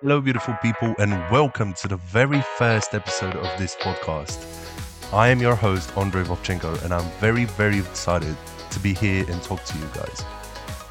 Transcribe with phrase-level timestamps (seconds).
[0.00, 4.44] Hello, beautiful people, and welcome to the very first episode of this podcast.
[5.14, 8.36] I am your host, Andrei Vovcenco, and I'm very, very excited
[8.70, 10.24] to be here and talk to you guys.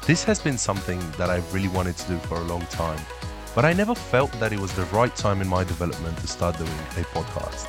[0.06, 2.98] This has been something that I really wanted to do for a long time,
[3.54, 6.56] but I never felt that it was the right time in my development to start
[6.56, 7.68] doing a podcast.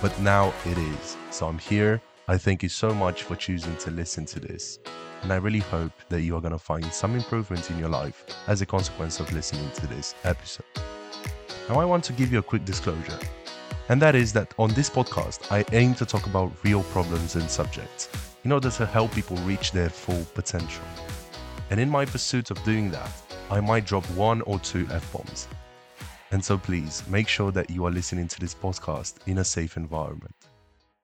[0.00, 1.16] But now it is.
[1.30, 2.00] So I'm here.
[2.28, 4.78] I thank you so much for choosing to listen to this
[5.24, 8.26] and I really hope that you are going to find some improvement in your life
[8.46, 10.66] as a consequence of listening to this episode.
[11.68, 13.18] Now, I want to give you a quick disclosure,
[13.88, 17.48] and that is that on this podcast, I aim to talk about real problems and
[17.48, 18.10] subjects
[18.44, 20.84] in order to help people reach their full potential.
[21.70, 23.10] And in my pursuit of doing that,
[23.50, 25.48] I might drop one or two F bombs.
[26.32, 29.78] And so please make sure that you are listening to this podcast in a safe
[29.78, 30.34] environment.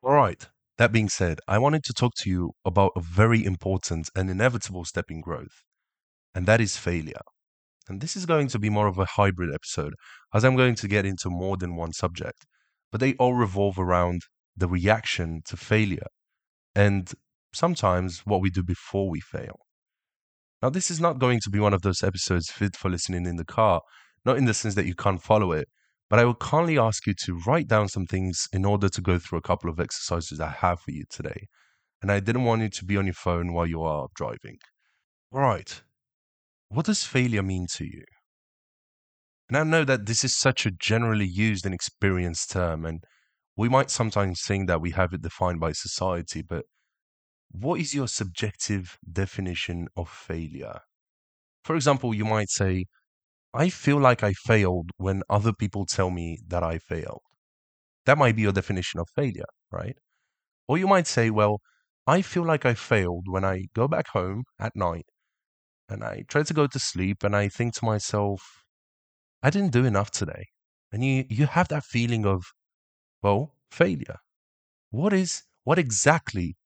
[0.02, 0.46] All right,
[0.80, 4.86] that being said, I wanted to talk to you about a very important and inevitable
[4.86, 5.60] step in growth,
[6.34, 7.20] and that is failure.
[7.86, 9.92] And this is going to be more of a hybrid episode,
[10.32, 12.46] as I'm going to get into more than one subject,
[12.90, 14.22] but they all revolve around
[14.56, 16.06] the reaction to failure
[16.74, 17.12] and
[17.52, 19.56] sometimes what we do before we fail.
[20.62, 23.36] Now, this is not going to be one of those episodes fit for listening in
[23.36, 23.82] the car,
[24.24, 25.68] not in the sense that you can't follow it,
[26.10, 29.18] but I will kindly ask you to write down some things in order to go
[29.18, 31.46] through a couple of exercises I have for you today.
[32.02, 34.58] And I didn't want you to be on your phone while you are driving.
[35.32, 35.82] All right.
[36.68, 38.04] What does failure mean to you?
[39.48, 43.04] And I know that this is such a generally used and experienced term, and
[43.56, 46.64] we might sometimes think that we have it defined by society, but
[47.50, 50.80] what is your subjective definition of failure?
[51.64, 52.86] For example, you might say,
[53.52, 57.22] I feel like I failed when other people tell me that I failed.
[58.06, 59.96] That might be your definition of failure, right?
[60.68, 61.60] Or you might say, well,
[62.06, 65.06] I feel like I failed when I go back home at night
[65.88, 68.40] and I try to go to sleep and I think to myself,
[69.42, 70.46] I didn't do enough today.
[70.92, 72.44] And you, you have that feeling of,
[73.22, 74.18] well, failure.
[74.90, 76.56] What is, what exactly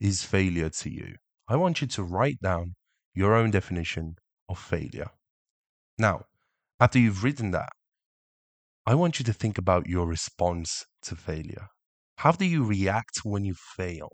[0.00, 1.16] is failure to you?
[1.48, 2.74] I want you to write down
[3.14, 4.16] your own definition
[4.48, 5.10] of failure.
[5.98, 6.24] Now,
[6.80, 7.70] after you've written that,
[8.86, 11.68] I want you to think about your response to failure.
[12.16, 14.08] How do you react when you fail?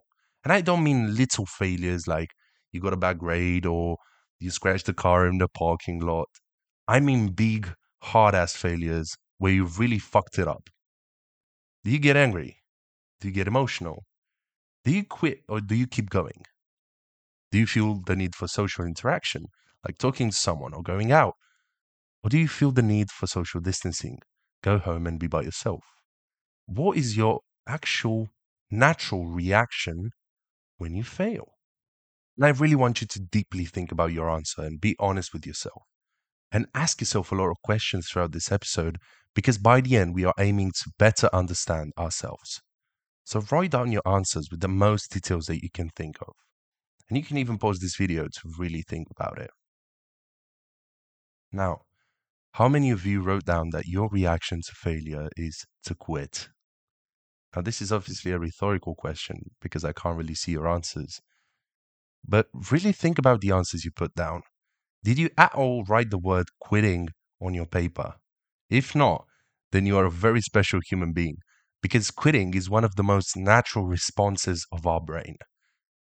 [0.44, 2.30] And I don't mean little failures like
[2.72, 3.98] you got a bad grade or
[4.40, 6.28] you scratched the car in the parking lot.
[6.88, 10.68] I mean big, hard ass failures where you really fucked it up.
[11.84, 12.62] Do you get angry?
[13.20, 14.04] Do you get emotional?
[14.84, 16.44] Do you quit or do you keep going?
[17.52, 19.46] Do you feel the need for social interaction,
[19.86, 21.34] like talking to someone or going out?
[22.22, 24.18] Or do you feel the need for social distancing?
[24.62, 25.82] Go home and be by yourself.
[26.66, 28.28] What is your actual
[28.70, 30.10] natural reaction
[30.78, 31.48] when you fail?
[32.36, 35.46] And I really want you to deeply think about your answer and be honest with
[35.46, 35.82] yourself.
[36.50, 38.98] And ask yourself a lot of questions throughout this episode
[39.34, 42.60] because by the end, we are aiming to better understand ourselves.
[43.24, 46.34] So write down your answers with the most details that you can think of.
[47.08, 49.50] And you can even pause this video to really think about it.
[51.52, 51.82] Now,
[52.52, 56.48] how many of you wrote down that your reaction to failure is to quit?
[57.54, 61.20] Now, this is obviously a rhetorical question because I can't really see your answers.
[62.26, 64.42] But really think about the answers you put down.
[65.02, 67.08] Did you at all write the word quitting
[67.40, 68.14] on your paper?
[68.70, 69.24] If not,
[69.72, 71.36] then you are a very special human being
[71.82, 75.36] because quitting is one of the most natural responses of our brain.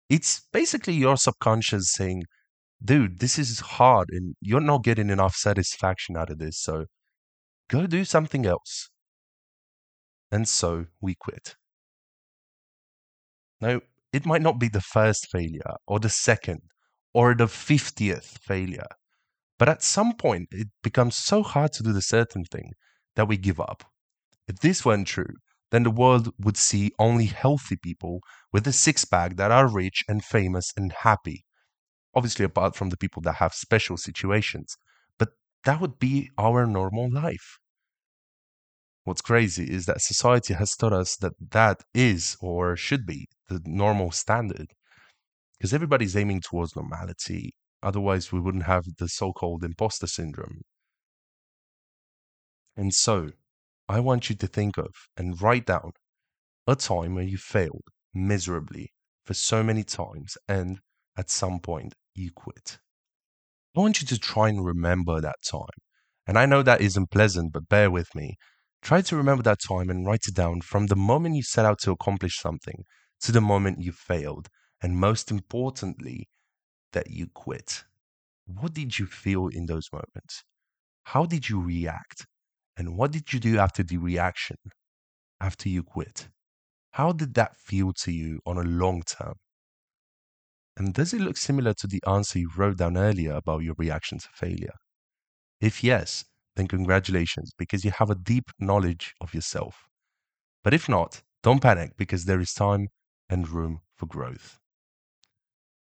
[0.10, 2.24] It's basically your subconscious saying,
[2.84, 6.60] dude, this is hard and you're not getting enough satisfaction out of this.
[6.60, 6.86] So
[7.70, 8.90] go do something else.
[10.32, 11.56] And so we quit.
[13.62, 16.62] Now, it might not be the first failure or the second
[17.14, 18.88] or the 50th failure,
[19.58, 22.72] but at some point it becomes so hard to do the certain thing
[23.16, 23.84] that we give up.
[24.48, 25.36] If this weren't true,
[25.72, 28.20] then the world would see only healthy people
[28.52, 31.46] with a six pack that are rich and famous and happy
[32.16, 34.78] obviously apart from the people that have special situations
[35.18, 35.30] but
[35.66, 37.58] that would be our normal life.
[39.06, 43.62] What's crazy is that society has taught us that that is or should be the
[43.66, 44.68] normal standard
[45.58, 47.54] because everybody's aiming towards normality.
[47.82, 50.62] Otherwise we wouldn't have the so-called imposter syndrome.
[52.76, 53.32] And so
[53.90, 55.92] i want you to think of and write down
[56.68, 57.84] a time where you failed
[58.14, 58.94] miserably
[59.26, 60.80] for so many times and
[61.18, 62.78] at some point you quit.
[63.76, 65.80] I want you to try and remember that time.
[66.28, 68.38] And I know that isn't pleasant, but bear with me.
[68.82, 71.80] Try to remember that time and write it down from the moment you set out
[71.80, 72.84] to accomplish something
[73.22, 74.48] to the moment you failed.
[74.82, 76.28] And most importantly,
[76.92, 77.84] that you quit.
[78.46, 80.44] What did you feel in those moments?
[81.04, 82.26] how did you react?
[82.78, 84.58] And what did you do after the reaction,
[85.40, 86.30] after you quit?
[86.92, 89.36] How did that feel to you on a long term?
[90.76, 94.18] And does it look similar to the answer you wrote down earlier about your reaction
[94.18, 94.74] to failure?
[95.62, 96.26] If yes,
[96.56, 99.88] then congratulations, because you have a deep knowledge of yourself.
[100.64, 102.88] But if not, don't panic because there is time
[103.30, 104.58] and room for growth.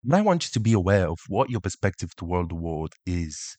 [0.04, 3.58] And I want you to be aware of what your perspective toward the world is,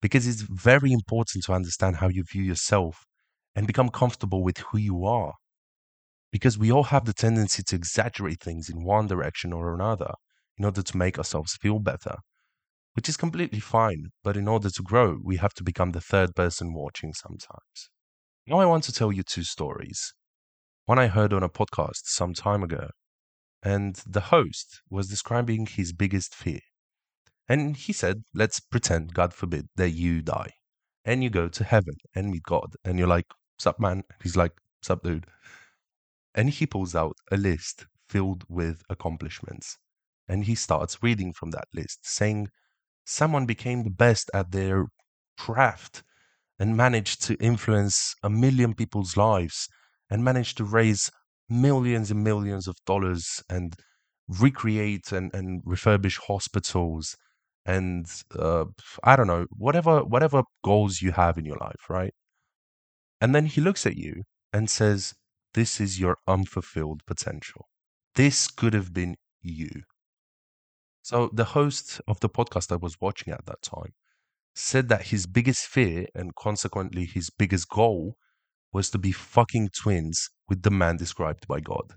[0.00, 3.04] because it's very important to understand how you view yourself
[3.56, 5.34] and become comfortable with who you are.
[6.30, 10.14] Because we all have the tendency to exaggerate things in one direction or another
[10.62, 12.14] in order to make ourselves feel better,
[12.94, 14.12] which is completely fine.
[14.22, 17.90] But in order to grow, we have to become the third person watching sometimes.
[18.46, 20.14] Now, I want to tell you two stories.
[20.86, 22.90] One I heard on a podcast some time ago,
[23.60, 26.60] and the host was describing his biggest fear.
[27.48, 30.52] And he said, Let's pretend, God forbid, that you die
[31.04, 32.76] and you go to heaven and meet God.
[32.84, 33.26] And you're like,
[33.58, 34.04] Sup, man?
[34.22, 35.26] He's like, Sup, dude?
[36.36, 39.78] And he pulls out a list filled with accomplishments.
[40.28, 42.48] And he starts reading from that list, saying,
[43.04, 44.86] Someone became the best at their
[45.38, 46.02] craft
[46.58, 49.68] and managed to influence a million people's lives
[50.10, 51.10] and managed to raise
[51.48, 53.76] millions and millions of dollars and
[54.28, 57.16] recreate and, and refurbish hospitals
[57.64, 58.06] and
[58.38, 58.64] uh,
[59.04, 62.12] I don't know whatever whatever goals you have in your life, right?
[63.22, 65.14] And then he looks at you and says,
[65.54, 67.70] "This is your unfulfilled potential.
[68.16, 69.84] This could have been you."
[71.02, 73.94] So the host of the podcast I was watching at that time
[74.54, 78.16] said that his biggest fear and consequently his biggest goal
[78.72, 81.94] was to be fucking twins with the man described by God.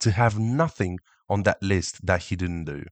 [0.00, 0.98] To have nothing
[1.28, 2.84] on that list that he didn't do.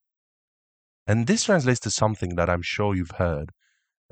[1.06, 3.50] And this translates to something that I'm sure you've heard,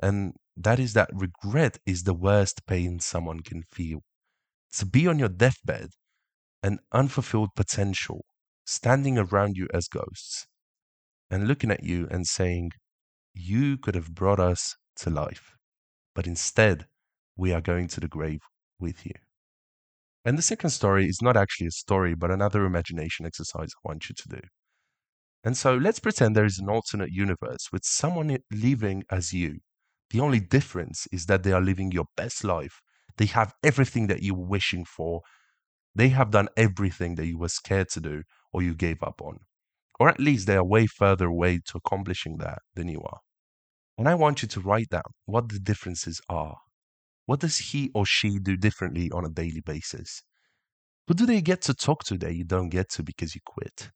[0.01, 4.05] and that is that regret is the worst pain someone can feel.
[4.75, 5.91] To be on your deathbed,
[6.63, 8.25] an unfulfilled potential
[8.65, 10.47] standing around you as ghosts,
[11.31, 12.71] and looking at you and saying,
[13.35, 15.57] You could have brought us to life,
[16.15, 16.87] but instead,
[17.37, 18.41] we are going to the grave
[18.79, 19.15] with you.
[20.25, 24.09] And the second story is not actually a story, but another imagination exercise I want
[24.09, 24.41] you to do.
[25.45, 29.59] And so let's pretend there is an alternate universe with someone living as you.
[30.11, 32.81] The only difference is that they are living your best life.
[33.19, 35.21] They have everything that you were wishing for.
[35.95, 38.23] They have done everything that you were scared to do
[38.53, 39.41] or you gave up on.
[39.99, 43.21] Or at least they are way further away to accomplishing that than you are.
[43.97, 46.57] And I want you to write down what the differences are.
[47.27, 50.23] What does he or she do differently on a daily basis?
[51.07, 53.91] Who do they get to talk to that you don't get to because you quit?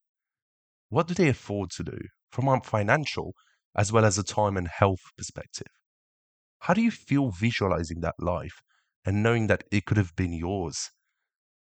[0.88, 1.98] What do they afford to do
[2.30, 3.34] from a financial
[3.76, 5.66] as well as a time and health perspective?
[6.60, 8.62] How do you feel visualizing that life
[9.04, 10.90] and knowing that it could have been yours,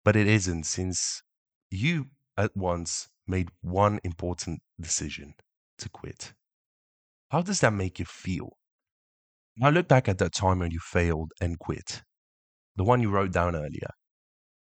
[0.04, 1.22] but it isn't since
[1.70, 2.08] you
[2.38, 5.34] at once made one important decision
[5.80, 6.34] to quit?
[7.30, 8.58] How does that make you feel?
[9.58, 12.04] Now look back at that time when you failed and quit,
[12.76, 13.90] the one you wrote down earlier.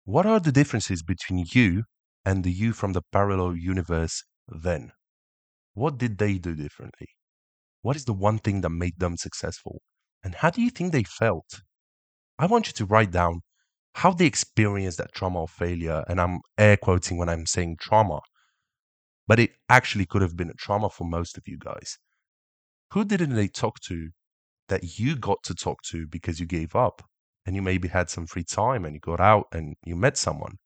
[0.04, 1.84] What are the differences between you
[2.24, 4.92] and the you from the parallel universe then?
[5.74, 7.08] What did they do differently?
[7.82, 9.82] What is the one thing that made them successful?
[10.24, 11.62] And how do you think they felt?
[12.38, 13.40] I want you to write down
[13.94, 16.04] how they experienced that trauma of failure.
[16.08, 18.20] And I'm air quoting when I'm saying trauma,
[19.28, 21.98] but it actually could have been a trauma for most of you guys.
[22.92, 24.10] Who didn't they talk to
[24.68, 27.02] that you got to talk to because you gave up
[27.46, 30.58] and you maybe had some free time and you got out and you met someone?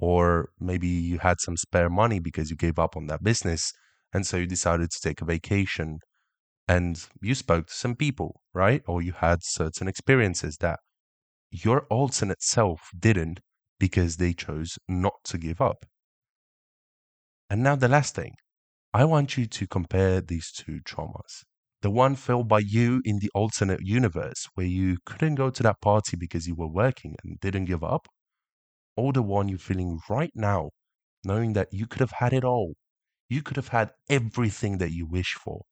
[0.00, 3.72] Or maybe you had some spare money because you gave up on that business
[4.12, 5.98] and so you decided to take a vacation
[6.68, 8.82] and you spoke to some people right?
[8.86, 10.80] Or you had certain experiences that
[11.50, 13.40] your alternate self didn't
[13.78, 15.86] because they chose not to give up
[17.50, 18.34] and now the last thing
[18.94, 21.44] i want you to compare these two traumas
[21.82, 25.80] the one felt by you in the alternate universe where you couldn't go to that
[25.80, 28.06] party because you were working and didn't give up,
[28.96, 30.70] or the one you're feeling right now,
[31.24, 32.74] knowing that you could have had it all.
[33.28, 35.62] You could have had everything that you wish for.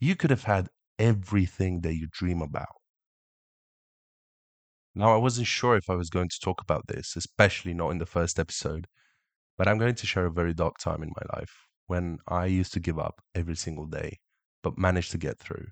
[0.00, 0.68] You could have had
[0.98, 2.76] everything that you dream about.
[4.94, 7.98] Now, I wasn't sure if I was going to talk about this, especially not in
[7.98, 8.86] the first episode,
[9.60, 12.72] but I'm going to share a very dark time in my life when I used
[12.72, 14.16] to give up every single day
[14.62, 15.66] but managed to get through.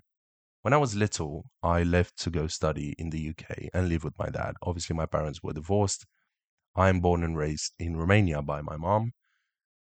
[0.61, 4.13] When I was little, I left to go study in the UK and live with
[4.19, 4.53] my dad.
[4.61, 6.05] Obviously, my parents were divorced.
[6.75, 9.13] I am born and raised in Romania by my mom.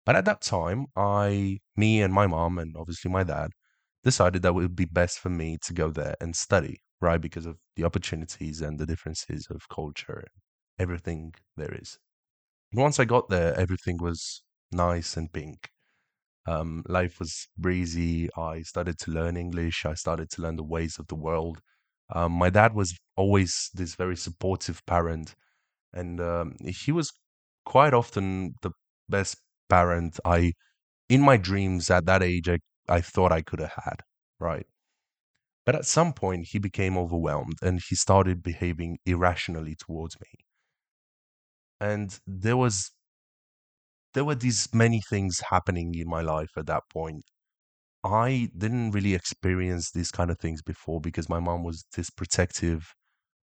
[0.05, 3.51] But at that time, I, me and my mom, and obviously my dad,
[4.05, 7.19] decided that it would be best for me to go there and study right?
[7.19, 10.23] Because of the opportunities and the differences of culture
[10.79, 11.97] everything there is.
[12.73, 15.69] Once I got there, everything was nice and pink.
[16.47, 18.29] Um, life was breezy.
[18.37, 19.85] I started to learn English.
[19.85, 21.59] I started to learn the ways of the world.
[22.13, 25.35] Um, my dad was always this very supportive parent,
[25.93, 27.11] and um, he was
[27.65, 28.71] quite often the
[29.09, 29.37] best
[29.69, 30.53] parent I,
[31.09, 32.59] in my dreams at that age, I,
[32.89, 34.01] I thought I could have had,
[34.39, 34.67] right?
[35.67, 40.29] But at some point, he became overwhelmed and he started behaving irrationally towards me.
[41.79, 42.91] And there was
[44.13, 47.23] there were these many things happening in my life at that point.
[48.03, 52.95] I didn't really experience these kind of things before because my mom was this protective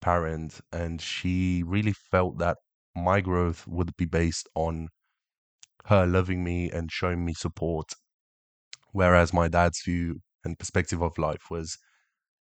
[0.02, 2.58] parent and she really felt that
[2.96, 4.90] my growth would be based on
[5.86, 7.94] her loving me and showing me support.
[8.94, 11.78] Whereas my dad's view and perspective of life was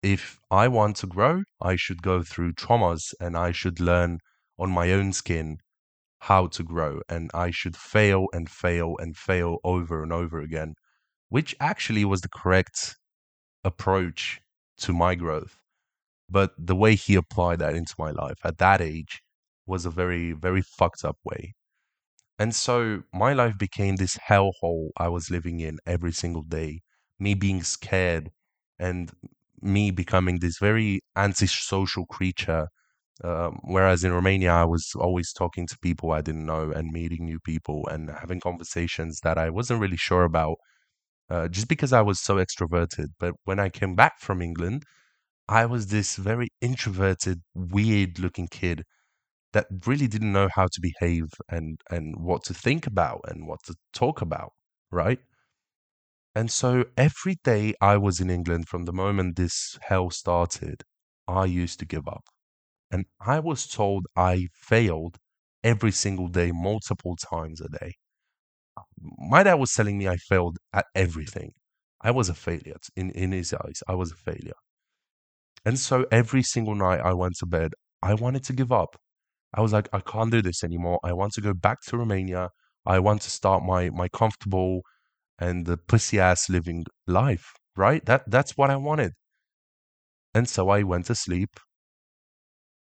[0.03, 4.21] if I want to grow, I should go through traumas and I should learn
[4.59, 5.59] on my own skin
[6.23, 7.01] how to grow.
[7.09, 10.75] And I should fail and fail and fail over and over again,
[11.29, 12.97] which actually was the correct
[13.65, 14.41] approach
[14.79, 15.59] to my growth.
[16.31, 19.23] But the way he applied that into my life at that age
[19.67, 21.55] was a very, very fucked up way.
[22.39, 26.83] And so my life became this hellhole I was living in every single day,
[27.19, 28.31] me being scared
[28.79, 29.13] and
[29.61, 32.69] me becoming this very antisocial creature.
[33.25, 37.25] Um, whereas in Romania, I was always talking to people I didn't know and meeting
[37.27, 40.57] new people and having conversations that I wasn't really sure about
[41.31, 43.09] uh, just because I was so extroverted.
[43.19, 44.85] But when I came back from England,
[45.49, 48.85] I was this very introverted, weird looking kid
[49.55, 53.61] that really didn't know how to behave and and what to think about and what
[53.67, 54.53] to talk about,
[54.91, 55.21] right?
[56.35, 60.83] And so every day I was in England from the moment this hell started,
[61.27, 62.25] I used to give up.
[62.93, 65.19] And I was told I failed
[65.65, 67.95] every single day, multiple times a day.
[69.19, 71.53] My dad was telling me I failed at everything.
[72.01, 73.83] I was a failure in, in his eyes.
[73.89, 74.55] I was a failure.
[75.65, 78.97] And so every single night I went to bed, I wanted to give up.
[79.55, 81.01] I was like, I can't do this anymore.
[81.05, 82.51] I want to go back to Romania.
[82.87, 84.83] I want to start my my comfortable
[85.39, 88.05] and the pussy ass living life, right?
[88.07, 89.15] That that's what I wanted.
[90.35, 91.59] And so I went to sleep.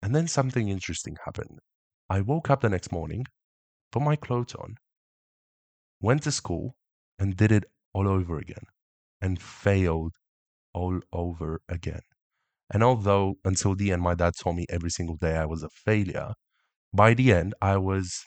[0.01, 1.60] And then something interesting happened.
[2.10, 3.25] I woke up the next morning,
[3.92, 4.77] put my clothes on,
[6.01, 6.75] went to school,
[7.20, 7.63] and did it
[7.94, 8.66] all over again
[9.22, 10.13] and failed
[10.74, 12.01] all over again.
[12.72, 15.70] And although until the end my dad told me every single day I was a
[15.70, 16.34] failure,
[16.94, 18.25] by the end, I was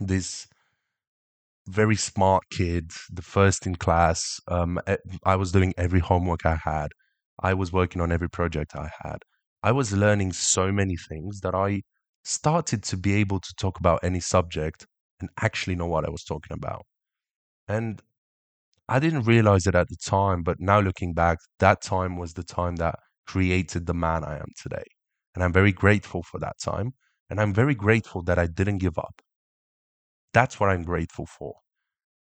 [0.00, 0.48] this
[1.66, 4.40] very smart kid, the first in class.
[4.48, 4.78] Um,
[5.24, 6.88] I was doing every homework I had.
[7.42, 9.18] I was working on every project I had.
[9.62, 11.82] I was learning so many things that I
[12.24, 14.86] started to be able to talk about any subject
[15.20, 16.86] and actually know what I was talking about.
[17.68, 18.02] And
[18.88, 22.44] I didn't realize it at the time, but now looking back, that time was the
[22.44, 24.84] time that created the man I am today.
[25.34, 26.94] And I'm very grateful for that time.
[27.30, 29.22] And I'm very grateful that I didn't give up.
[30.32, 31.54] That's what I'm grateful for.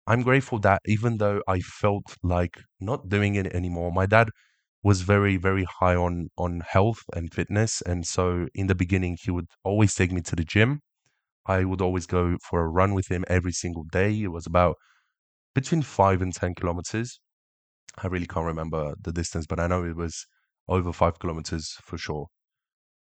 [0.07, 4.31] I'm grateful that even though I felt like not doing it anymore, my dad
[4.83, 7.83] was very, very high on on health and fitness.
[7.83, 10.81] And so in the beginning he would always take me to the gym.
[11.47, 14.13] I would always go for a run with him every single day.
[14.23, 14.77] It was about
[15.55, 17.21] between five and ten kilometers.
[17.99, 20.27] I really can't remember the distance, but I know it was
[20.69, 22.29] over five kilometers for sure.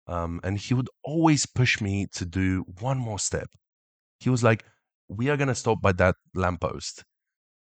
[0.08, 3.48] Um, and he would always push me to do one more step.
[4.20, 4.65] He was like,
[5.10, 7.03] We are going to stop by that lamppost.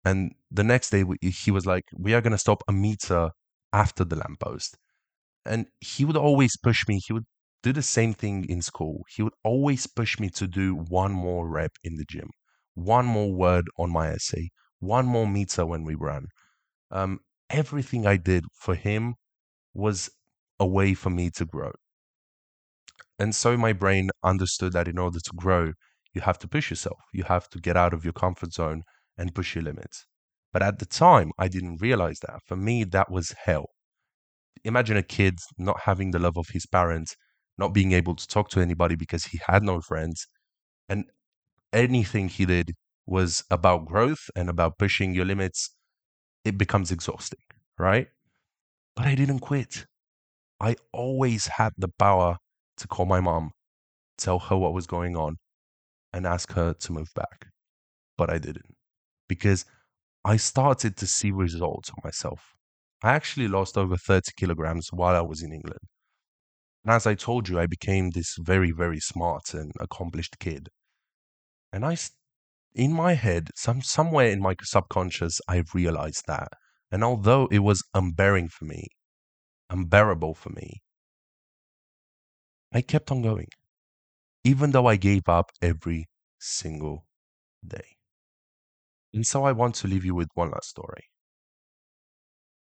[0.04, 3.30] And the next day, he was like, We are going to stop a meter
[3.72, 4.76] after the lamppost.
[5.46, 7.00] And he would always push me.
[7.06, 7.26] He would
[7.62, 9.04] do the same thing in school.
[9.14, 12.30] He would always push me to do one more rep in the gym,
[12.74, 14.50] one more word on my essay,
[14.80, 16.26] one more meter when we ran.
[16.90, 19.16] Um, everything I did for him
[19.74, 20.10] was
[20.60, 21.72] a way for me to grow.
[23.18, 25.72] And so my brain understood that in order to grow,
[26.12, 26.98] you have to push yourself.
[27.14, 28.82] You have to get out of your comfort zone
[29.16, 30.04] and push your limits.
[30.52, 32.40] But at the time, I didn't realize that.
[32.46, 33.70] For me, that was hell.
[34.64, 37.16] Imagine a kid not having the love of his parents,
[37.58, 40.26] not being able to talk to anybody because he had no friends.
[40.88, 41.04] And
[41.72, 42.74] anything he did
[43.06, 45.70] was about growth and about pushing your limits.
[46.44, 47.40] It becomes exhausting,
[47.78, 48.08] right?
[48.96, 49.86] But I didn't quit.
[50.60, 52.38] I always had the power
[52.78, 53.52] to call my mom,
[54.18, 55.36] tell her what was going on,
[56.12, 57.48] and ask her to move back.
[58.16, 58.74] But I didn't
[59.28, 59.64] because
[60.24, 62.54] I started to see results on myself.
[63.02, 65.80] I actually lost over 30 kilograms while I was in England.
[66.84, 70.68] And as I told you, I became this very, very smart and accomplished kid.
[71.72, 71.96] And I,
[72.74, 76.48] in my head, some somewhere in my subconscious, I realized that.
[76.90, 78.88] And although it was unbearing for me,
[79.70, 80.82] unbearable for me,
[82.72, 83.48] I kept on going,
[84.44, 87.06] even though I gave up every single
[87.66, 87.96] day.
[89.14, 91.08] And so I want to leave you with one last story.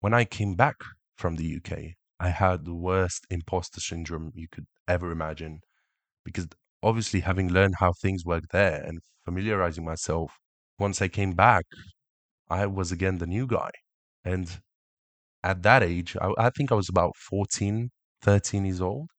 [0.01, 0.75] When I came back
[1.17, 5.61] from the UK, I had the worst imposter syndrome you could ever imagine
[6.25, 6.49] because
[6.83, 10.39] obviously having learned how things work there and familiarizing myself,
[10.79, 11.67] once I came back,
[12.51, 13.71] I was again the new guy.
[14.25, 14.61] And
[15.45, 17.91] at that age, I, I think I was about 14,
[18.23, 19.11] 13 years old.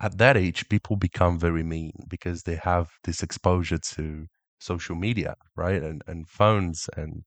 [0.00, 4.26] At that age, people become very mean because they have this exposure to
[4.58, 5.82] social media, right?
[5.82, 7.22] And, and phones, and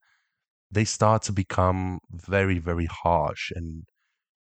[0.70, 3.50] they start to become very, very harsh.
[3.54, 3.84] And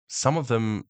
[0.09, 0.85] some of them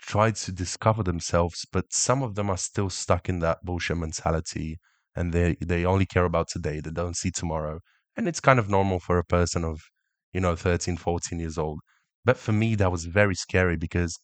[0.00, 4.78] try to discover themselves, but some of them are still stuck in that bullshit mentality
[5.16, 6.80] and they, they only care about today.
[6.80, 7.80] They don't see tomorrow.
[8.16, 9.80] And it's kind of normal for a person of,
[10.32, 11.80] you know, 13, 14 years old.
[12.24, 14.18] But for me, that was very scary because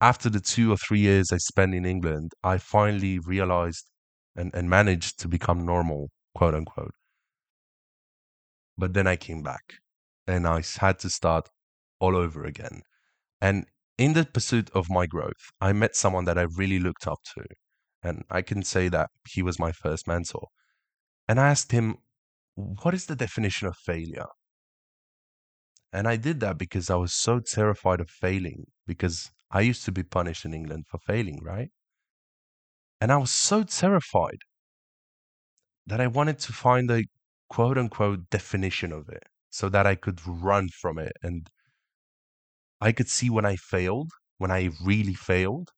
[0.00, 3.90] after the two or three years I spent in England, I finally realized
[4.36, 6.94] and, and managed to become normal, quote unquote.
[8.76, 9.74] But then I came back
[10.26, 11.48] and I had to start
[12.00, 12.82] all over again.
[13.40, 13.66] And
[13.98, 17.44] in the pursuit of my growth, I met someone that I really looked up to.
[18.02, 20.48] And I can say that he was my first mentor.
[21.28, 21.96] And I asked him,
[22.54, 24.26] What is the definition of failure?
[25.92, 29.92] And I did that because I was so terrified of failing, because I used to
[29.92, 31.70] be punished in England for failing, right?
[33.00, 34.38] And I was so terrified
[35.86, 37.04] that I wanted to find a
[37.48, 41.48] quote unquote definition of it so that I could run from it and
[42.80, 45.70] I could see when I failed, when I really failed.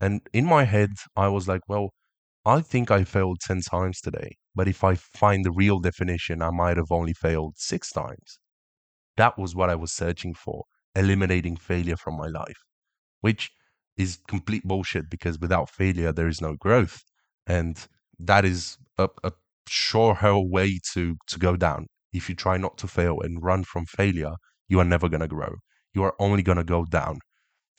[0.00, 1.90] And in my head, I was like, well,
[2.44, 4.36] I think I failed 10 times today.
[4.54, 8.38] But if I find the real definition, I might have only failed six times.
[9.16, 12.58] That was what I was searching for, eliminating failure from my life,
[13.20, 13.50] which
[13.96, 17.02] is complete bullshit because without failure, there is no growth.
[17.46, 17.86] And
[18.18, 19.32] that is a, a
[19.68, 21.86] sure hell way to, to go down.
[22.12, 24.34] If you try not to fail and run from failure,
[24.68, 25.54] you are never to grow
[25.94, 27.18] you are only to go down.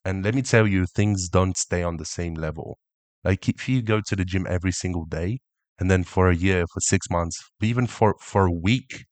[0.06, 2.78] And let me tell you, things don't stay on the same level.
[3.24, 5.40] Like if you go to the gym every single day
[5.80, 9.06] and then for a year, for six months, even for, for a week,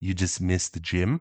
[0.00, 1.20] you just miss the gym,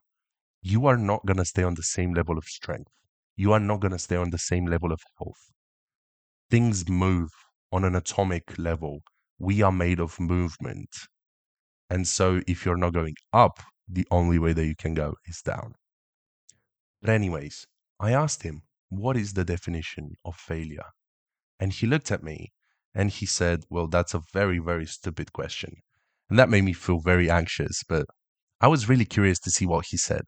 [0.62, 2.92] you are not to stay on the same level of strength.
[3.36, 5.52] You are not to stay on the same level of health.
[6.50, 7.30] Things move
[7.72, 9.02] on an atomic level.
[9.44, 10.88] We are made of movement.
[11.90, 15.42] And so if you're not going up, the only way that you can go is
[15.42, 15.74] down.
[17.02, 17.68] But, anyways,
[18.00, 20.86] I asked him, What is the definition of failure?
[21.60, 22.54] And he looked at me
[22.96, 25.76] and he said, Well, that's a very, very stupid question.
[26.30, 28.06] And that made me feel very anxious, but
[28.62, 30.24] I was really curious to see what he said.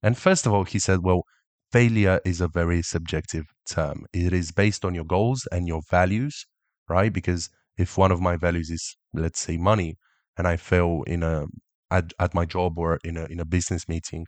[0.00, 1.24] And first of all, he said, Well,
[1.72, 4.06] failure is a very subjective term.
[4.12, 6.46] It is based on your goals and your values,
[6.88, 7.12] right?
[7.12, 9.96] Because if one of my values is, let's say, money,
[10.36, 11.46] and I fail in a
[11.90, 14.26] at, at my job or in a in a business meeting,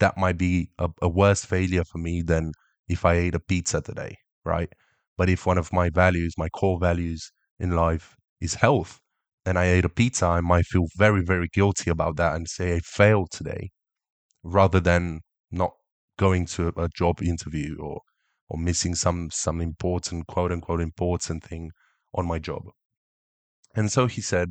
[0.00, 2.52] that might be a, a worse failure for me than
[2.88, 4.70] if I ate a pizza today, right?
[5.18, 9.00] But if one of my values, my core values in life is health,
[9.46, 12.74] and I ate a pizza, I might feel very, very guilty about that and say
[12.76, 13.70] I failed today
[14.44, 15.72] rather than not
[16.18, 18.00] going to a job interview or
[18.48, 21.70] or missing some some important quote unquote important thing
[22.14, 22.62] on my job.
[23.74, 24.50] And so he said,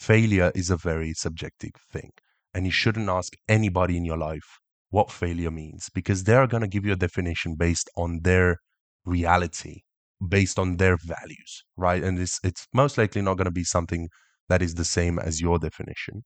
[0.00, 2.10] failure is a very subjective thing.
[2.54, 4.58] And you shouldn't ask anybody in your life
[4.90, 8.56] what failure means because they're going to give you a definition based on their
[9.04, 9.82] reality,
[10.26, 12.02] based on their values, right?
[12.02, 14.08] And it's, it's most likely not going to be something
[14.48, 16.24] that is the same as your definition.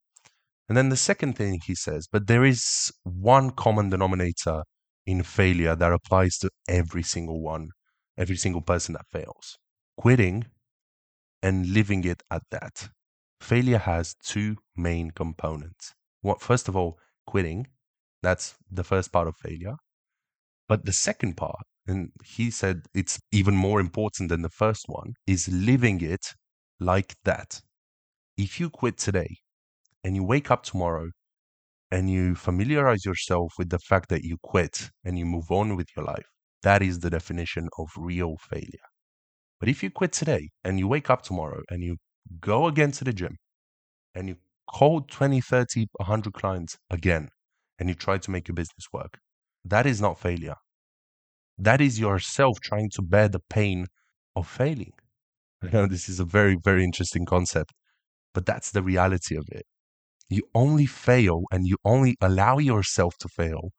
[0.69, 4.63] And then the second thing he says, but there is one common denominator
[5.07, 7.71] in failure that applies to every single one,
[8.17, 9.57] every single person that fails
[9.97, 10.47] quitting
[11.43, 12.91] and living it at that.
[13.41, 15.95] Failure has two main components.
[16.23, 17.67] What, first of all, quitting,
[18.23, 19.77] that's the first part of failure.
[20.69, 25.15] But the second part, and he said it's even more important than the first one,
[25.27, 26.35] is living it
[26.79, 27.61] like that.
[28.37, 29.37] If you quit today
[30.05, 31.11] and you wake up tomorrow
[31.91, 35.89] and you familiarize yourself with the fact that you quit and you move on with
[35.97, 36.27] your life,
[36.63, 38.90] that is the definition of real failure.
[39.61, 41.99] But if you quit today and you wake up tomorrow and you
[42.41, 43.37] go again to the gym
[44.15, 47.29] and you call 20, 30, 100 clients again
[47.79, 49.19] and you try to make your business work,
[49.65, 50.55] that is not failure.
[51.59, 53.87] That is yourself trying to bear the pain
[54.35, 54.95] of failing.
[55.63, 57.73] I know this is a very, very interesting concept,
[58.33, 59.67] but that's the reality of it.
[60.31, 63.73] You only fail and you only allow yourself to fail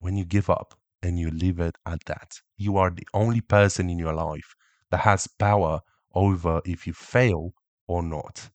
[0.00, 2.32] when you give up and you leave it at that.
[2.56, 4.54] You are the only person in your life
[4.94, 5.80] that has power
[6.14, 7.52] over if you fail
[7.88, 8.48] or not.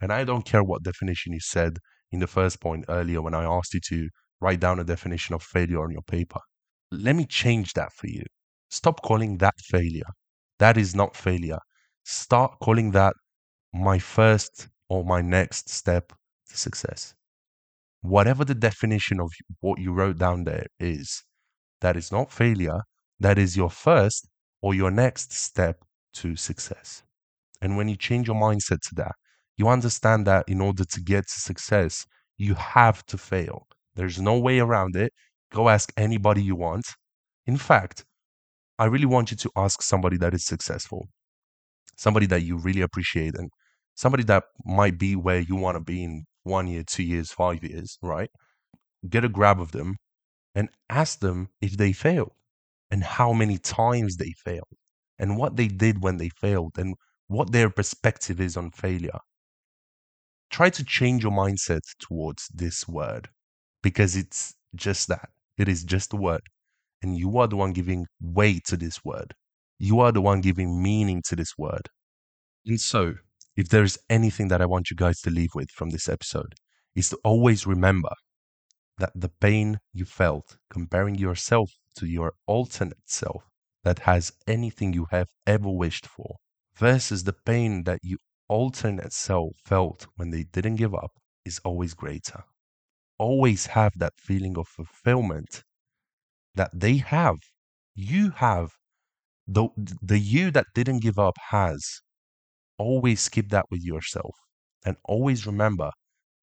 [0.00, 1.78] And I don't care what definition you said
[2.10, 4.08] in the first point earlier when I asked you to
[4.40, 6.40] write down a definition of failure on your paper.
[6.90, 8.24] Let me change that for you.
[8.70, 10.10] Stop calling that failure.
[10.58, 11.60] That is not failure.
[12.04, 13.14] Start calling that
[13.72, 16.12] my first or my next step
[16.50, 17.14] to success.
[18.00, 21.22] Whatever the definition of what you wrote down there is,
[21.82, 22.80] that is not failure.
[23.20, 24.27] That is your first
[24.62, 27.02] or your next step to success.
[27.60, 29.12] And when you change your mindset to that,
[29.56, 33.66] you understand that in order to get to success, you have to fail.
[33.96, 35.12] There's no way around it.
[35.52, 36.86] Go ask anybody you want.
[37.46, 38.04] In fact,
[38.78, 41.08] I really want you to ask somebody that is successful,
[41.96, 43.50] somebody that you really appreciate, and
[43.96, 47.64] somebody that might be where you want to be in one year, two years, five
[47.64, 48.30] years, right?
[49.08, 49.96] Get a grab of them
[50.54, 52.32] and ask them if they failed
[52.90, 54.76] and how many times they failed
[55.18, 56.94] and what they did when they failed and
[57.26, 59.18] what their perspective is on failure.
[60.50, 63.28] Try to change your mindset towards this word
[63.82, 65.28] because it's just that.
[65.58, 66.42] It is just a word.
[67.02, 69.34] And you are the one giving weight to this word.
[69.78, 71.88] You are the one giving meaning to this word.
[72.66, 73.14] And so,
[73.56, 76.54] if there is anything that I want you guys to leave with from this episode,
[76.94, 78.10] is to always remember
[78.98, 83.42] that the pain you felt comparing yourself to your alternate self
[83.84, 86.36] that has anything you have ever wished for
[86.76, 88.16] versus the pain that you
[88.48, 91.10] alternate self felt when they didn't give up
[91.44, 92.42] is always greater.
[93.18, 95.62] Always have that feeling of fulfillment
[96.54, 97.38] that they have.
[97.94, 98.70] You have.
[99.46, 99.68] The,
[100.02, 102.00] the you that didn't give up has.
[102.78, 104.34] Always keep that with yourself.
[104.84, 105.90] And always remember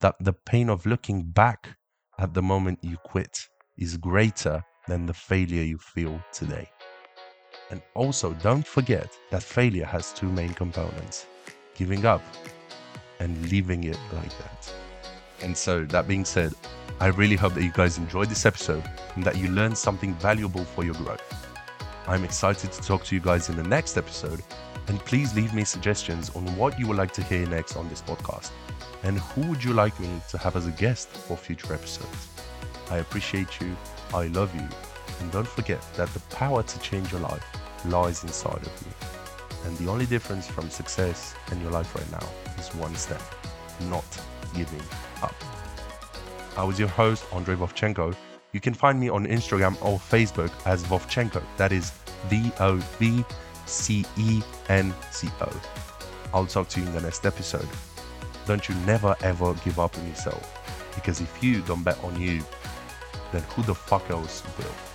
[0.01, 1.77] that the pain of looking back
[2.17, 3.37] at the moment you quit
[3.77, 6.69] is greater than the failure you feel today.
[7.71, 11.25] And also, don't forget that failure has two main components
[11.73, 12.21] giving up
[13.19, 14.73] and leaving it like that.
[15.41, 16.53] And so, that being said,
[16.99, 18.83] I really hope that you guys enjoyed this episode
[19.15, 21.23] and that you learned something valuable for your growth.
[22.07, 24.43] I'm excited to talk to you guys in the next episode,
[24.87, 28.01] and please leave me suggestions on what you would like to hear next on this
[28.01, 28.51] podcast
[29.05, 32.27] and who would you like me to have as a guest for future episodes.
[32.89, 33.75] I appreciate you,
[34.13, 34.67] I love you,
[35.19, 37.43] and don't forget that the power to change your life
[37.85, 38.93] lies inside of you.
[39.65, 42.27] And the only difference from success and your life right now
[42.59, 43.21] is one step,
[43.89, 44.05] not
[44.53, 44.81] giving
[45.21, 45.35] up.
[46.57, 48.15] I was your host, Andrei Vovcenco.
[48.53, 51.43] You can find me on Instagram or Facebook as Vovcenco.
[51.57, 51.91] That is
[52.27, 53.25] V O V
[53.65, 55.61] C E N C O.
[56.33, 57.67] I'll talk to you in the next episode.
[58.45, 60.51] Don't you never ever give up on yourself.
[60.95, 62.41] Because if you don't bet on you,
[63.35, 64.94] then who the fuck else will?